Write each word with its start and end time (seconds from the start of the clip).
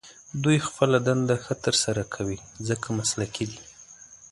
دوی 0.43 0.57
خپله 0.67 0.97
دنده 1.07 1.35
ښه 1.43 1.55
تر 1.63 1.75
سره 1.83 2.03
کوي، 2.13 2.37
ځکه 2.67 2.87
مسلکي 2.99 3.45
دي. 3.51 3.61